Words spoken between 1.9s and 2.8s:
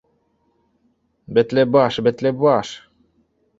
бетле баш.